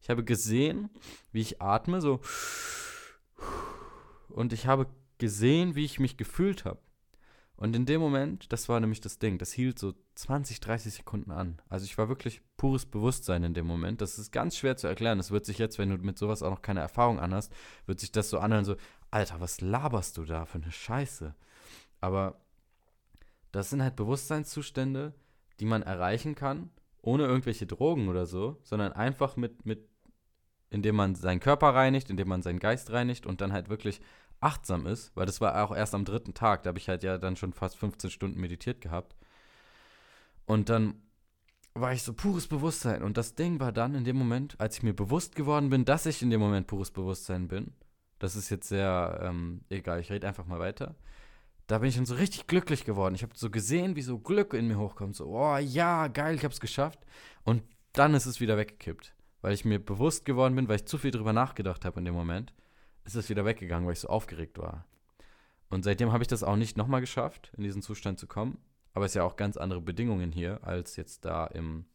[0.00, 0.90] Ich habe gesehen,
[1.32, 2.20] wie ich atme, so.
[4.28, 4.86] Und ich habe
[5.18, 6.80] gesehen, wie ich mich gefühlt habe.
[7.60, 11.30] Und in dem Moment, das war nämlich das Ding, das hielt so 20, 30 Sekunden
[11.30, 11.60] an.
[11.68, 14.00] Also ich war wirklich pures Bewusstsein in dem Moment.
[14.00, 15.18] Das ist ganz schwer zu erklären.
[15.18, 17.52] Das wird sich jetzt, wenn du mit sowas auch noch keine Erfahrung anhast,
[17.84, 18.76] wird sich das so anhören, so,
[19.10, 21.34] Alter, was laberst du da für eine Scheiße?
[22.00, 22.40] Aber
[23.52, 25.12] das sind halt Bewusstseinszustände,
[25.60, 26.70] die man erreichen kann,
[27.02, 29.86] ohne irgendwelche Drogen oder so, sondern einfach mit, mit,
[30.70, 34.00] indem man seinen Körper reinigt, indem man seinen Geist reinigt und dann halt wirklich
[34.40, 37.18] achtsam ist, weil das war auch erst am dritten Tag, da habe ich halt ja
[37.18, 39.14] dann schon fast 15 Stunden meditiert gehabt.
[40.46, 40.94] Und dann
[41.74, 43.02] war ich so pures Bewusstsein.
[43.02, 46.06] Und das Ding war dann in dem Moment, als ich mir bewusst geworden bin, dass
[46.06, 47.72] ich in dem Moment pures Bewusstsein bin.
[48.18, 50.96] Das ist jetzt sehr ähm, egal, ich rede einfach mal weiter.
[51.66, 53.14] Da bin ich dann so richtig glücklich geworden.
[53.14, 55.14] Ich habe so gesehen, wie so Glück in mir hochkommt.
[55.14, 56.98] So, oh ja, geil, ich habe es geschafft.
[57.44, 59.14] Und dann ist es wieder weggekippt.
[59.40, 62.14] Weil ich mir bewusst geworden bin, weil ich zu viel drüber nachgedacht habe in dem
[62.14, 62.52] Moment,
[63.04, 64.86] ist es wieder weggegangen, weil ich so aufgeregt war.
[65.68, 68.58] Und seitdem habe ich das auch nicht nochmal geschafft, in diesen Zustand zu kommen.
[68.92, 71.86] Aber es ist ja auch ganz andere Bedingungen hier als jetzt da im,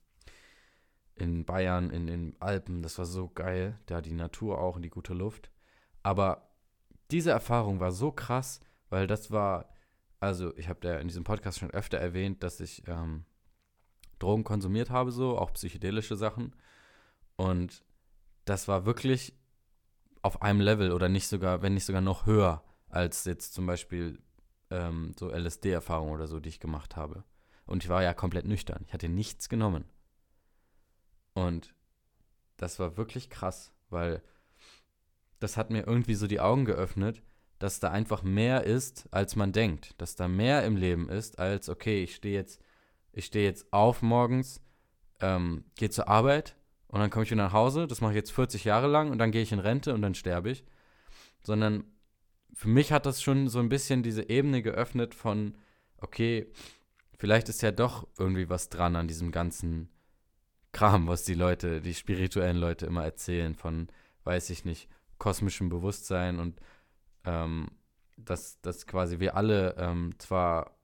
[1.15, 2.81] in Bayern, in den Alpen.
[2.81, 3.77] Das war so geil.
[3.85, 5.51] Da die Natur auch und die gute Luft.
[6.03, 6.49] Aber
[7.11, 9.73] diese Erfahrung war so krass, weil das war,
[10.19, 13.25] also ich habe ja in diesem Podcast schon öfter erwähnt, dass ich ähm,
[14.19, 16.55] Drogen konsumiert habe, so, auch psychedelische Sachen.
[17.35, 17.83] Und
[18.45, 19.37] das war wirklich
[20.25, 24.19] auf einem Level oder nicht sogar, wenn nicht sogar noch höher als jetzt zum Beispiel
[24.71, 27.23] ähm, so LSD-Erfahrungen oder so, die ich gemacht habe.
[27.67, 28.83] Und ich war ja komplett nüchtern.
[28.87, 29.85] Ich hatte nichts genommen.
[31.35, 31.75] Und
[32.57, 34.23] das war wirklich krass, weil
[35.39, 37.21] das hat mir irgendwie so die Augen geöffnet,
[37.59, 39.93] dass da einfach mehr ist, als man denkt.
[39.99, 42.59] Dass da mehr im Leben ist, als, okay, ich stehe jetzt,
[43.11, 44.59] ich stehe jetzt auf morgens,
[45.19, 46.55] ähm, gehe zur Arbeit
[46.87, 47.87] und dann komme ich wieder nach Hause.
[47.87, 50.15] Das mache ich jetzt 40 Jahre lang und dann gehe ich in Rente und dann
[50.15, 50.63] sterbe ich.
[51.43, 51.83] Sondern
[52.53, 55.57] für mich hat das schon so ein bisschen diese Ebene geöffnet von,
[55.97, 56.47] okay,
[57.17, 59.89] vielleicht ist ja doch irgendwie was dran an diesem ganzen
[60.71, 63.87] Kram, was die Leute, die spirituellen Leute immer erzählen, von,
[64.23, 66.59] weiß ich nicht, kosmischem Bewusstsein und
[67.23, 67.67] ähm,
[68.17, 70.77] dass, dass quasi wir alle ähm, zwar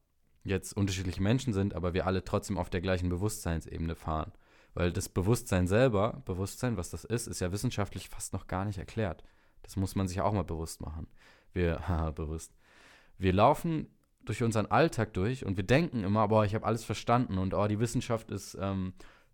[0.44, 4.32] jetzt unterschiedliche Menschen sind, aber wir alle trotzdem auf der gleichen Bewusstseinsebene fahren.
[4.74, 8.78] Weil das Bewusstsein selber, Bewusstsein, was das ist, ist ja wissenschaftlich fast noch gar nicht
[8.78, 9.24] erklärt.
[9.64, 11.08] Das muss man sich auch mal bewusst machen
[11.54, 12.54] wir, haha, bewusst,
[13.18, 13.88] wir laufen
[14.26, 17.68] durch unseren Alltag durch und wir denken immer, boah, ich habe alles verstanden und oh,
[17.68, 18.94] die Wissenschaft ist ähm,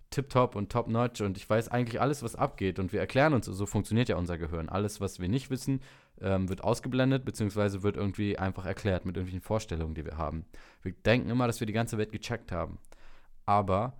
[0.09, 3.65] tipptopp und top-notch und ich weiß eigentlich alles, was abgeht und wir erklären uns, so
[3.65, 4.69] funktioniert ja unser Gehirn.
[4.69, 5.81] Alles, was wir nicht wissen,
[6.21, 10.45] ähm, wird ausgeblendet, beziehungsweise wird irgendwie einfach erklärt mit irgendwelchen Vorstellungen, die wir haben.
[10.81, 12.77] Wir denken immer, dass wir die ganze Welt gecheckt haben.
[13.45, 13.93] Aber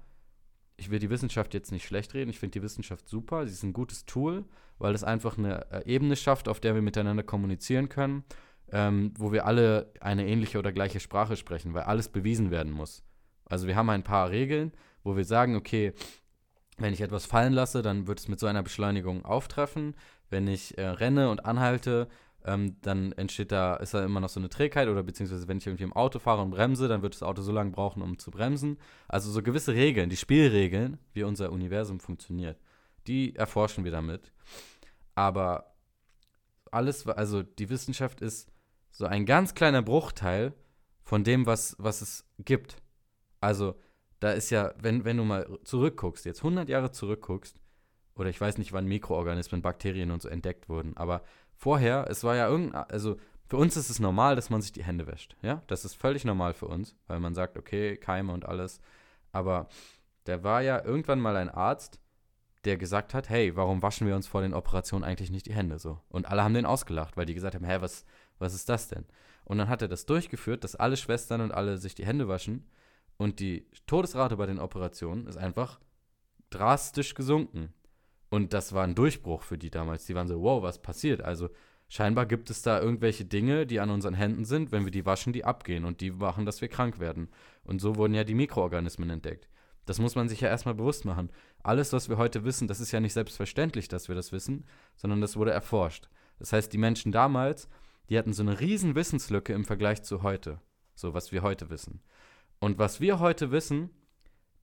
[0.77, 2.29] ich will die Wissenschaft jetzt nicht schlecht reden.
[2.29, 3.45] Ich finde die Wissenschaft super.
[3.45, 4.45] Sie ist ein gutes Tool,
[4.77, 8.23] weil es einfach eine äh, Ebene schafft, auf der wir miteinander kommunizieren können,
[8.71, 13.03] ähm, wo wir alle eine ähnliche oder gleiche Sprache sprechen, weil alles bewiesen werden muss.
[13.45, 14.71] Also wir haben ein paar Regeln,
[15.03, 15.93] wo wir sagen, okay,
[16.77, 19.95] wenn ich etwas fallen lasse, dann wird es mit so einer Beschleunigung auftreffen.
[20.29, 22.07] Wenn ich äh, renne und anhalte,
[22.47, 25.67] ähm, dann entsteht da, ist da immer noch so eine Trägheit oder beziehungsweise wenn ich
[25.67, 28.31] irgendwie im Auto fahre und bremse, dann wird das Auto so lange brauchen, um zu
[28.31, 28.77] bremsen.
[29.09, 32.57] Also so gewisse Regeln, die Spielregeln, wie unser Universum funktioniert,
[33.05, 34.31] die erforschen wir damit.
[35.13, 35.75] Aber
[36.71, 38.49] alles, also die Wissenschaft ist
[38.91, 40.53] so ein ganz kleiner Bruchteil
[41.03, 42.77] von dem, was, was es gibt.
[43.41, 43.75] Also
[44.21, 47.59] da ist ja, wenn, wenn du mal zurückguckst, jetzt 100 Jahre zurückguckst,
[48.15, 51.23] oder ich weiß nicht, wann Mikroorganismen, Bakterien und so entdeckt wurden, aber
[51.57, 54.83] vorher, es war ja irgendein, also für uns ist es normal, dass man sich die
[54.83, 55.61] Hände wäscht, ja?
[55.67, 58.81] Das ist völlig normal für uns, weil man sagt, okay, Keime und alles.
[59.31, 59.67] Aber
[60.25, 61.99] der war ja irgendwann mal ein Arzt,
[62.65, 65.79] der gesagt hat, hey, warum waschen wir uns vor den Operationen eigentlich nicht die Hände
[65.79, 66.01] so?
[66.09, 68.05] Und alle haben den ausgelacht, weil die gesagt haben, hä, was,
[68.39, 69.05] was ist das denn?
[69.45, 72.69] Und dann hat er das durchgeführt, dass alle Schwestern und alle sich die Hände waschen
[73.15, 75.79] und die Todesrate bei den Operationen ist einfach
[76.49, 77.73] drastisch gesunken.
[78.29, 80.05] Und das war ein Durchbruch für die damals.
[80.05, 81.21] Die waren so, wow, was passiert?
[81.21, 81.49] Also
[81.87, 85.33] scheinbar gibt es da irgendwelche Dinge, die an unseren Händen sind, wenn wir die waschen,
[85.33, 87.29] die abgehen und die machen, dass wir krank werden.
[87.63, 89.47] Und so wurden ja die Mikroorganismen entdeckt.
[89.85, 91.31] Das muss man sich ja erstmal bewusst machen.
[91.63, 94.65] Alles, was wir heute wissen, das ist ja nicht selbstverständlich, dass wir das wissen,
[94.97, 96.09] sondern das wurde erforscht.
[96.39, 97.69] Das heißt, die Menschen damals,
[98.09, 100.59] die hatten so eine riesen Wissenslücke im Vergleich zu heute.
[100.93, 102.01] So, was wir heute wissen.
[102.59, 103.89] Und was wir heute wissen,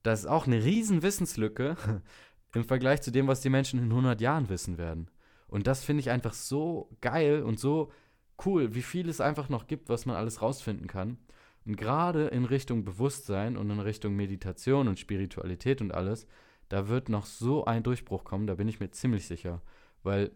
[0.03, 1.75] das ist auch eine riesen Wissenslücke
[2.55, 5.09] im Vergleich zu dem, was die Menschen in 100 Jahren wissen werden.
[5.47, 7.91] Und das finde ich einfach so geil und so
[8.45, 11.17] cool, wie viel es einfach noch gibt, was man alles rausfinden kann.
[11.65, 16.27] Und gerade in Richtung Bewusstsein und in Richtung Meditation und Spiritualität und alles,
[16.69, 19.61] da wird noch so ein Durchbruch kommen, da bin ich mir ziemlich sicher.
[20.03, 20.31] Weil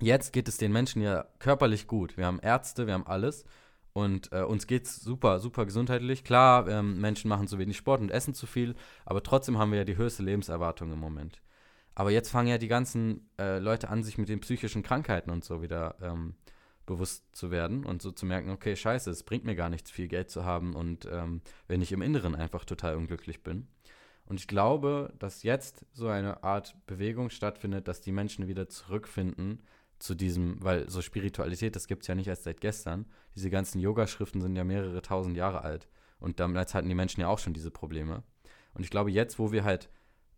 [0.00, 2.16] jetzt geht es den Menschen ja körperlich gut.
[2.16, 3.44] Wir haben Ärzte, wir haben alles.
[3.92, 6.24] Und äh, uns geht es super, super gesundheitlich.
[6.24, 8.74] Klar, ähm, Menschen machen zu wenig Sport und essen zu viel,
[9.04, 11.40] aber trotzdem haben wir ja die höchste Lebenserwartung im Moment.
[11.94, 15.44] Aber jetzt fangen ja die ganzen äh, Leute an, sich mit den psychischen Krankheiten und
[15.44, 16.34] so wieder ähm,
[16.86, 20.08] bewusst zu werden und so zu merken, okay, scheiße, es bringt mir gar nichts, viel
[20.08, 23.68] Geld zu haben und ähm, wenn ich im Inneren einfach total unglücklich bin.
[24.24, 29.62] Und ich glaube, dass jetzt so eine Art Bewegung stattfindet, dass die Menschen wieder zurückfinden
[30.00, 33.06] zu diesem, weil so Spiritualität, das gibt es ja nicht erst seit gestern.
[33.36, 35.88] Diese ganzen Yoga-Schriften sind ja mehrere tausend Jahre alt.
[36.18, 38.22] Und damals hatten die Menschen ja auch schon diese Probleme.
[38.74, 39.88] Und ich glaube, jetzt, wo wir halt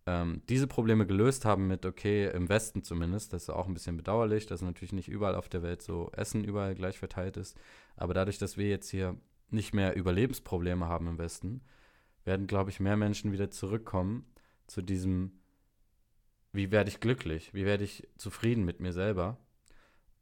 [0.06, 3.96] ähm, diese Probleme gelöst haben mit, okay, im Westen zumindest, das ist auch ein bisschen
[3.96, 7.56] bedauerlich, dass natürlich nicht überall auf der Welt so Essen überall gleich verteilt ist.
[7.96, 9.16] Aber dadurch, dass wir jetzt hier
[9.50, 11.62] nicht mehr Überlebensprobleme haben im Westen,
[12.24, 14.26] werden, glaube ich, mehr Menschen wieder zurückkommen
[14.66, 15.40] zu diesem,
[16.52, 19.38] wie werde ich glücklich, wie werde ich zufrieden mit mir selber.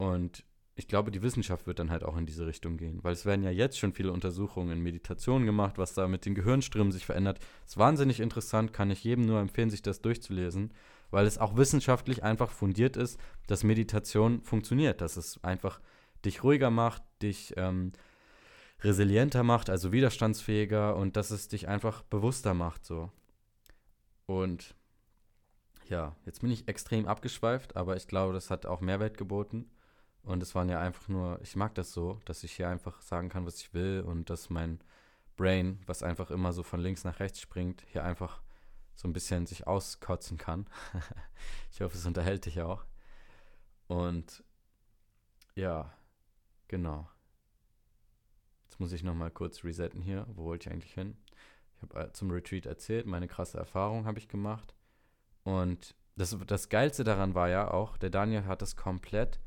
[0.00, 3.26] Und ich glaube, die Wissenschaft wird dann halt auch in diese Richtung gehen, weil es
[3.26, 7.04] werden ja jetzt schon viele Untersuchungen in Meditation gemacht, was da mit den Gehirnströmen sich
[7.04, 7.38] verändert.
[7.66, 10.72] ist wahnsinnig interessant, kann ich jedem nur empfehlen, sich das durchzulesen,
[11.10, 15.80] weil es auch wissenschaftlich einfach fundiert ist, dass Meditation funktioniert, dass es einfach
[16.24, 17.92] dich ruhiger macht, dich ähm,
[18.80, 23.12] resilienter macht, also widerstandsfähiger und dass es dich einfach bewusster macht so.
[24.24, 24.74] Und
[25.90, 29.70] ja, jetzt bin ich extrem abgeschweift, aber ich glaube, das hat auch Mehrwert geboten.
[30.22, 33.28] Und es waren ja einfach nur, ich mag das so, dass ich hier einfach sagen
[33.28, 34.80] kann, was ich will und dass mein
[35.36, 38.42] Brain, was einfach immer so von links nach rechts springt, hier einfach
[38.94, 40.66] so ein bisschen sich auskotzen kann.
[41.72, 42.84] ich hoffe, es unterhält dich auch.
[43.88, 44.44] Und
[45.54, 45.92] ja,
[46.68, 47.08] genau.
[48.64, 50.26] Jetzt muss ich nochmal kurz resetten hier.
[50.34, 51.16] Wo wollte ich eigentlich hin?
[51.74, 54.74] Ich habe äh, zum Retreat erzählt, meine krasse Erfahrung habe ich gemacht.
[55.42, 59.40] Und das, das Geilste daran war ja auch, der Daniel hat das komplett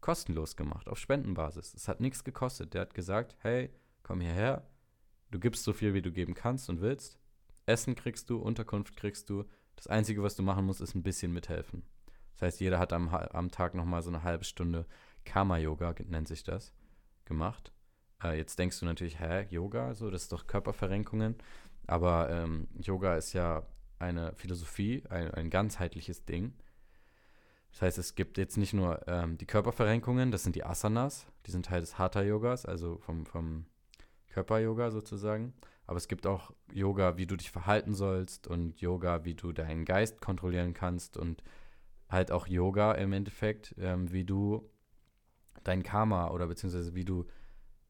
[0.00, 1.74] kostenlos gemacht, auf Spendenbasis.
[1.74, 2.74] Es hat nichts gekostet.
[2.74, 3.70] Der hat gesagt, hey,
[4.02, 4.66] komm hierher,
[5.30, 7.18] du gibst so viel, wie du geben kannst und willst.
[7.66, 9.44] Essen kriegst du, Unterkunft kriegst du.
[9.76, 11.84] Das Einzige, was du machen musst, ist ein bisschen mithelfen.
[12.34, 14.86] Das heißt, jeder hat am, am Tag nochmal so eine halbe Stunde
[15.24, 16.72] Karma-Yoga, nennt sich das,
[17.24, 17.72] gemacht.
[18.22, 21.36] Äh, jetzt denkst du natürlich, hä, Yoga, so, das ist doch Körperverrenkungen.
[21.86, 23.66] Aber ähm, Yoga ist ja
[23.98, 26.54] eine Philosophie, ein, ein ganzheitliches Ding.
[27.72, 31.50] Das heißt, es gibt jetzt nicht nur ähm, die Körperverrenkungen, das sind die Asanas, die
[31.50, 33.66] sind Teil des Hatha-Yogas, also vom, vom
[34.30, 35.54] Körper-Yoga sozusagen.
[35.86, 39.84] Aber es gibt auch Yoga, wie du dich verhalten sollst und Yoga, wie du deinen
[39.84, 41.42] Geist kontrollieren kannst und
[42.08, 44.68] halt auch Yoga im Endeffekt, ähm, wie du
[45.64, 47.26] dein Karma oder beziehungsweise wie du,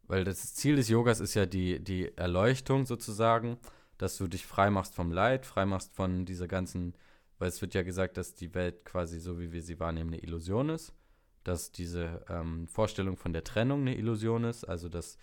[0.04, 3.58] weil das Ziel des Yogas ist ja die, die Erleuchtung sozusagen,
[3.98, 6.94] dass du dich frei machst vom Leid, frei machst von dieser ganzen
[7.40, 10.22] weil es wird ja gesagt, dass die Welt quasi so, wie wir sie wahrnehmen, eine
[10.22, 10.92] Illusion ist,
[11.42, 15.18] dass diese ähm, Vorstellung von der Trennung eine Illusion ist, also dass,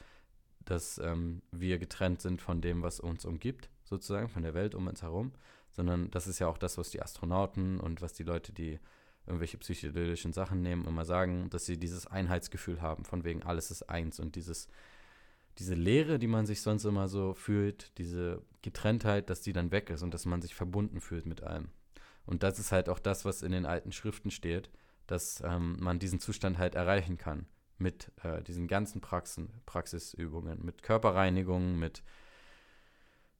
[0.66, 4.88] dass ähm, wir getrennt sind von dem, was uns umgibt, sozusagen, von der Welt um
[4.88, 5.32] uns herum,
[5.70, 8.80] sondern das ist ja auch das, was die Astronauten und was die Leute, die
[9.28, 13.84] irgendwelche psychedelischen Sachen nehmen, immer sagen, dass sie dieses Einheitsgefühl haben, von wegen alles ist
[13.84, 14.20] eins.
[14.20, 14.68] Und dieses
[15.60, 19.90] diese Leere, die man sich sonst immer so fühlt, diese Getrenntheit, dass die dann weg
[19.90, 21.70] ist und dass man sich verbunden fühlt mit allem.
[22.28, 24.70] Und das ist halt auch das, was in den alten Schriften steht,
[25.08, 27.48] dass ähm, man diesen Zustand halt erreichen kann
[27.80, 32.04] mit äh, diesen ganzen Praxen, Praxisübungen, mit Körperreinigung, mit,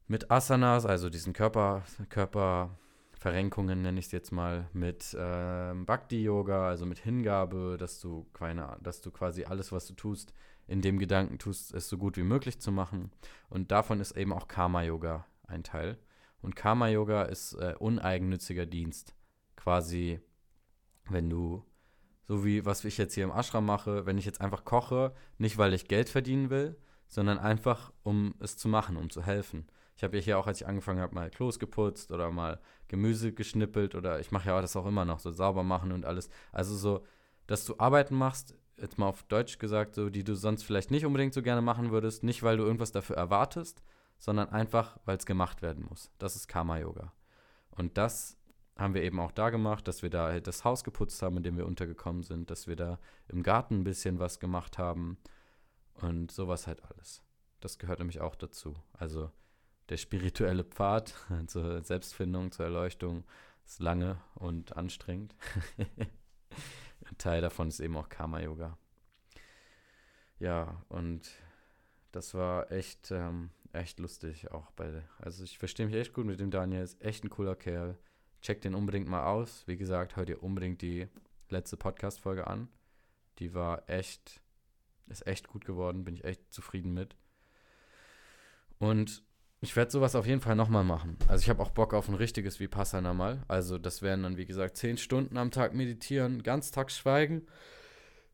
[0.06, 6.86] mit Asanas, also diesen Körper, Körperverrenkungen nenne ich es jetzt mal, mit ähm, Bhakti-Yoga, also
[6.86, 10.32] mit Hingabe, dass du, keine, dass du quasi alles, was du tust,
[10.66, 13.10] in dem Gedanken tust, es so gut wie möglich zu machen.
[13.50, 15.98] Und davon ist eben auch Karma-Yoga ein Teil.
[16.40, 19.14] Und Karma-Yoga ist äh, uneigennütziger Dienst.
[19.56, 20.20] Quasi,
[21.08, 21.64] wenn du,
[22.26, 25.58] so wie was ich jetzt hier im Ashram mache, wenn ich jetzt einfach koche, nicht
[25.58, 26.76] weil ich Geld verdienen will,
[27.08, 29.66] sondern einfach, um es zu machen, um zu helfen.
[29.96, 33.32] Ich habe ja hier auch, als ich angefangen habe, mal Klos geputzt oder mal Gemüse
[33.32, 36.28] geschnippelt oder ich mache ja das auch immer noch, so sauber machen und alles.
[36.52, 37.04] Also so,
[37.48, 41.04] dass du Arbeiten machst, jetzt mal auf Deutsch gesagt, so, die du sonst vielleicht nicht
[41.04, 43.82] unbedingt so gerne machen würdest, nicht weil du irgendwas dafür erwartest,
[44.18, 46.10] sondern einfach, weil es gemacht werden muss.
[46.18, 47.12] Das ist Karma-Yoga.
[47.70, 48.36] Und das
[48.76, 51.42] haben wir eben auch da gemacht, dass wir da halt das Haus geputzt haben, in
[51.42, 55.18] dem wir untergekommen sind, dass wir da im Garten ein bisschen was gemacht haben
[55.94, 57.22] und sowas halt alles.
[57.60, 58.74] Das gehört nämlich auch dazu.
[58.92, 59.32] Also
[59.88, 61.14] der spirituelle Pfad
[61.46, 63.24] zur Selbstfindung, zur Erleuchtung
[63.64, 65.34] ist lange und anstrengend.
[65.76, 68.76] Ein Teil davon ist eben auch Karma-Yoga.
[70.38, 71.28] Ja, und
[72.12, 75.02] das war echt ähm, echt lustig auch bei.
[75.18, 77.98] Also ich verstehe mich echt gut mit dem Daniel, ist echt ein cooler Kerl.
[78.40, 79.64] Checkt den unbedingt mal aus.
[79.66, 81.08] Wie gesagt, hört ihr unbedingt die
[81.48, 82.68] letzte Podcast-Folge an.
[83.38, 84.40] Die war echt,
[85.06, 87.16] ist echt gut geworden, bin ich echt zufrieden mit.
[88.78, 89.24] Und
[89.60, 91.16] ich werde sowas auf jeden Fall nochmal machen.
[91.26, 93.42] Also ich habe auch Bock auf ein richtiges Vipassana mal.
[93.48, 97.46] Also das wären dann, wie gesagt, zehn Stunden am Tag meditieren, ganz Tag schweigen.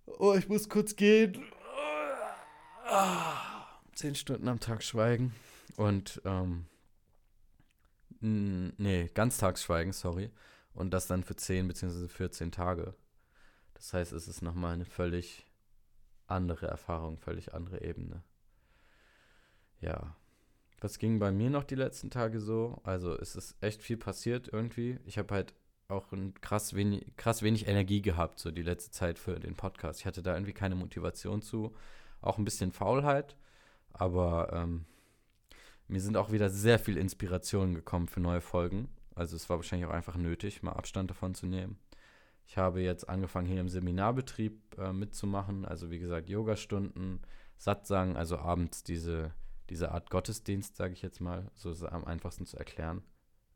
[0.06, 1.42] Oh, ich muss kurz gehen.
[2.86, 3.53] Ah
[3.94, 5.34] zehn Stunden am Tag schweigen
[5.76, 6.66] und ähm,
[8.20, 10.30] nee, ganztags schweigen, sorry.
[10.72, 12.08] Und das dann für zehn bzw.
[12.08, 12.94] 14 Tage.
[13.74, 15.46] Das heißt, es ist nochmal eine völlig
[16.26, 18.22] andere Erfahrung, völlig andere Ebene.
[19.80, 20.16] Ja.
[20.80, 22.80] Was ging bei mir noch die letzten Tage so?
[22.84, 24.98] Also es ist echt viel passiert irgendwie.
[25.04, 25.54] Ich habe halt
[25.88, 30.00] auch krass wenig, krass wenig Energie gehabt, so die letzte Zeit für den Podcast.
[30.00, 31.74] Ich hatte da irgendwie keine Motivation zu.
[32.20, 33.36] Auch ein bisschen Faulheit.
[33.94, 34.84] Aber ähm,
[35.88, 38.88] mir sind auch wieder sehr viel Inspirationen gekommen für neue Folgen.
[39.14, 41.78] Also es war wahrscheinlich auch einfach nötig, mal Abstand davon zu nehmen.
[42.46, 45.64] Ich habe jetzt angefangen, hier im Seminarbetrieb äh, mitzumachen.
[45.64, 47.20] Also wie gesagt, Yogastunden,
[47.56, 49.32] Satsang, also abends diese,
[49.70, 51.50] diese Art Gottesdienst, sage ich jetzt mal.
[51.54, 53.02] So ist es am einfachsten zu erklären,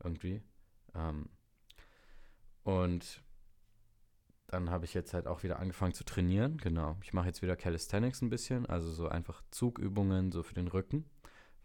[0.03, 0.41] irgendwie.
[0.95, 1.29] Ähm,
[2.63, 3.21] und
[4.49, 6.57] dann habe ich jetzt halt auch wieder angefangen zu trainieren.
[6.57, 6.97] Genau.
[7.03, 11.05] Ich mache jetzt wieder Calisthenics ein bisschen, also so einfach Zugübungen so für den Rücken.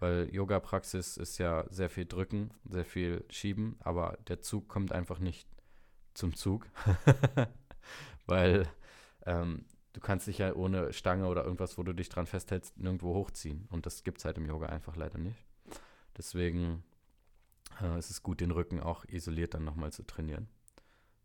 [0.01, 5.19] Weil Yoga-Praxis ist ja sehr viel drücken, sehr viel schieben, aber der Zug kommt einfach
[5.19, 5.49] nicht
[6.13, 6.67] zum Zug.
[8.27, 8.69] Weil
[9.25, 13.15] ähm, du kannst dich ja ohne Stange oder irgendwas, wo du dich dran festhältst, nirgendwo
[13.15, 13.67] hochziehen.
[13.71, 15.47] Und das gibt es halt im Yoga einfach leider nicht.
[16.19, 16.85] Deswegen
[17.81, 20.49] äh, ist es gut, den Rücken auch isoliert dann nochmal zu trainieren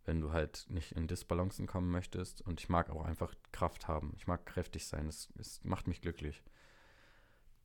[0.10, 2.41] wenn du halt nicht in Disbalancen kommen möchtest.
[2.41, 4.13] Und ich mag auch einfach Kraft haben.
[4.17, 5.08] Ich mag kräftig sein.
[5.08, 6.41] Es, es macht mich glücklich.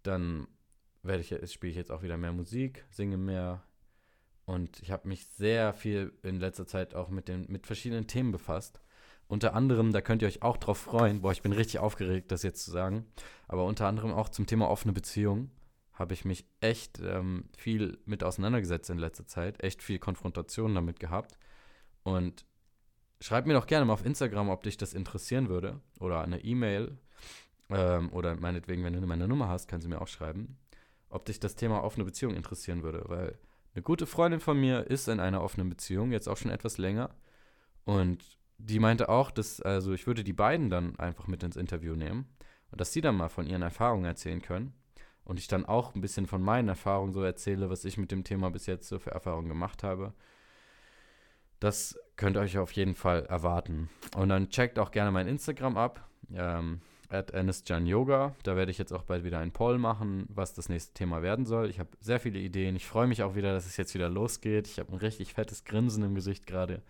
[0.03, 0.47] Dann
[1.03, 3.63] werde ich, spiele ich jetzt auch wieder mehr Musik, singe mehr.
[4.45, 8.31] Und ich habe mich sehr viel in letzter Zeit auch mit, den, mit verschiedenen Themen
[8.31, 8.79] befasst.
[9.27, 11.23] Unter anderem, da könnt ihr euch auch drauf freuen.
[11.23, 13.07] Boah, ich bin richtig aufgeregt, das jetzt zu sagen.
[13.49, 15.51] Aber unter anderem auch zum Thema offene Beziehung
[15.95, 19.63] habe ich mich echt ähm, viel mit auseinandergesetzt in letzter Zeit.
[19.63, 21.39] Echt viel Konfrontation damit gehabt.
[22.05, 22.47] Und
[23.21, 25.81] schreib mir doch gerne mal auf Instagram, ob dich das interessieren würde.
[25.99, 26.97] Oder eine E-Mail.
[27.71, 30.59] Ähm, oder meinetwegen, wenn du meine Nummer hast, kannst du mir auch schreiben.
[31.09, 33.05] Ob dich das Thema offene Beziehung interessieren würde.
[33.07, 33.39] Weil
[33.75, 37.11] eine gute Freundin von mir ist in einer offenen Beziehung, jetzt auch schon etwas länger.
[37.85, 41.95] Und die meinte auch, dass, also ich würde die beiden dann einfach mit ins Interview
[41.95, 42.27] nehmen.
[42.71, 44.75] Und dass sie dann mal von ihren Erfahrungen erzählen können.
[45.25, 48.25] Und ich dann auch ein bisschen von meinen Erfahrungen so erzähle, was ich mit dem
[48.25, 50.13] Thema bis jetzt so für Erfahrungen gemacht habe.
[51.65, 53.89] Das könnt ihr euch auf jeden Fall erwarten.
[54.19, 56.07] Und dann checkt auch gerne mein Instagram ab.
[56.31, 57.33] Ähm, at
[57.87, 58.35] Yoga.
[58.43, 61.47] Da werde ich jetzt auch bald wieder einen Poll machen, was das nächste Thema werden
[61.47, 61.71] soll.
[61.71, 62.77] Ich habe sehr viele Ideen.
[62.77, 64.69] Ich freue mich auch wieder, dass es jetzt wieder losgeht.
[64.69, 66.83] Ich habe ein richtig fettes Grinsen im Gesicht gerade.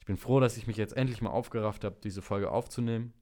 [0.00, 3.14] Ich bin froh, dass ich mich jetzt endlich mal aufgerafft habe, diese Folge aufzunehmen.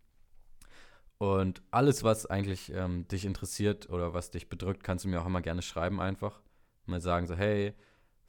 [1.19, 5.27] Und alles, was eigentlich ähm, dich interessiert oder was dich bedrückt, kannst du mir auch
[5.27, 6.41] immer gerne schreiben einfach.
[6.87, 7.75] Mal sagen so, hey,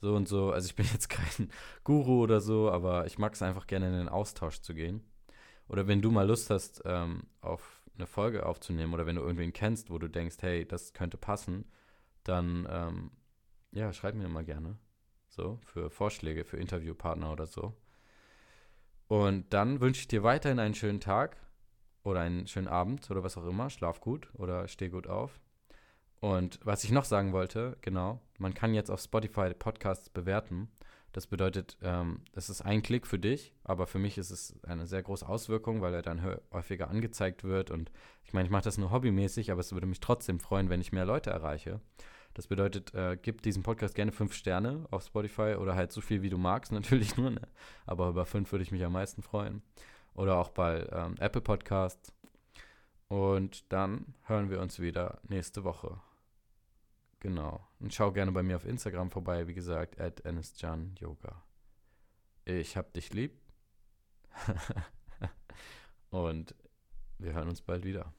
[0.02, 0.52] so und so.
[0.52, 1.50] Also ich bin jetzt kein
[1.84, 5.04] Guru oder so, aber ich mag es einfach gerne in den Austausch zu gehen.
[5.68, 9.54] Oder wenn du mal Lust hast, ähm, auf eine Folge aufzunehmen oder wenn du irgendwen
[9.54, 11.66] kennst, wo du denkst, hey, das könnte passen,
[12.24, 13.12] dann ähm,
[13.72, 14.78] ja, schreib mir mal gerne.
[15.28, 17.76] So, für Vorschläge, für Interviewpartner oder so.
[19.08, 21.38] Und dann wünsche ich dir weiterhin einen schönen Tag
[22.04, 23.70] oder einen schönen Abend oder was auch immer.
[23.70, 25.40] Schlaf gut oder steh gut auf.
[26.20, 30.70] Und was ich noch sagen wollte, genau, man kann jetzt auf Spotify Podcasts bewerten.
[31.12, 34.86] Das bedeutet, ähm, das ist ein Klick für dich, aber für mich ist es eine
[34.86, 37.72] sehr große Auswirkung, weil er dann häufiger angezeigt wird.
[37.72, 37.92] Und
[38.24, 40.92] ich meine, ich mache das nur hobbymäßig, aber es würde mich trotzdem freuen, wenn ich
[40.92, 41.80] mehr Leute erreiche.
[42.36, 46.22] Das bedeutet, äh, gib diesem Podcast gerne fünf Sterne auf Spotify oder halt so viel,
[46.22, 47.48] wie du magst, natürlich nur, ne?
[47.86, 49.64] Aber über fünf würde ich mich am meisten freuen.
[50.14, 52.14] Oder auch bei ähm, Apple Podcasts.
[53.08, 56.00] Und dann hören wir uns wieder nächste Woche.
[57.20, 57.68] Genau.
[57.80, 60.24] Und schau gerne bei mir auf Instagram vorbei, wie gesagt, at
[61.00, 61.44] Yoga.
[62.46, 63.40] Ich hab dich lieb.
[66.10, 66.56] Und
[67.18, 68.14] wir hören uns bald wieder.